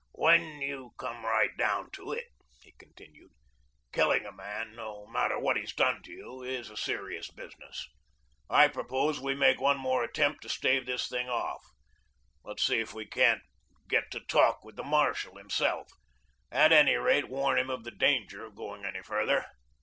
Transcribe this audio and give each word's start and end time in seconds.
"When 0.15 0.63
you 0.63 0.93
come 0.97 1.23
right 1.23 1.55
down 1.55 1.91
to 1.91 2.11
it," 2.11 2.25
he 2.63 2.71
continued, 2.71 3.29
"killing 3.93 4.25
a 4.25 4.31
man, 4.31 4.75
no 4.75 5.05
matter 5.05 5.37
what 5.37 5.57
he's 5.57 5.75
done 5.75 6.01
to 6.01 6.11
you, 6.11 6.41
is 6.41 6.71
a 6.71 6.75
serious 6.75 7.29
business. 7.29 7.87
I 8.49 8.67
propose 8.67 9.19
we 9.19 9.35
make 9.35 9.61
one 9.61 9.77
more 9.77 10.03
attempt 10.03 10.41
to 10.41 10.49
stave 10.49 10.87
this 10.87 11.07
thing 11.07 11.29
off. 11.29 11.63
Let's 12.43 12.63
see 12.63 12.79
if 12.79 12.95
we 12.95 13.05
can't 13.05 13.43
get 13.87 14.09
to 14.09 14.21
talk 14.21 14.65
with 14.65 14.75
the 14.75 14.81
marshal 14.83 15.37
himself; 15.37 15.89
at 16.51 16.71
any 16.71 16.95
rate, 16.95 17.29
warn 17.29 17.59
him 17.59 17.69
of 17.69 17.83
the 17.83 17.91
danger 17.91 18.43
of 18.43 18.55
going 18.55 18.83
any 18.83 19.03
further. 19.03 19.45